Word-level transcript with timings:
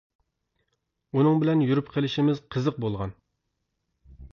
ئۇنىڭ 1.19 1.37
بىلەن 1.45 1.63
يۈرۈپ 1.67 1.95
قېلىشىمىز 1.95 2.45
قىزىق 2.57 2.85
بولغان. 2.87 3.19